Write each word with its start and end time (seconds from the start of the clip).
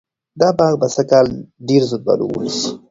دا 0.39 0.49
باغ 0.57 0.73
به 0.81 0.87
سږکال 0.95 1.27
ډېر 1.67 1.81
زردالو 1.91 2.25
ونیسي. 2.29 2.69